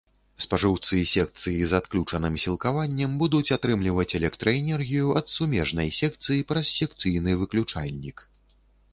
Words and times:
Спажыўцы 0.43 0.95
секцыі 1.15 1.65
з 1.73 1.81
адключаным 1.81 2.37
сілкаваннем 2.43 3.11
будуць 3.23 3.53
атрымліваць 3.57 4.05
электраэнергію 4.19 5.11
ад 5.21 5.29
сумежнай 5.33 5.93
секцыі 5.99 6.47
праз 6.53 6.65
секцыйны 6.79 7.37
выключальнік. 7.43 8.25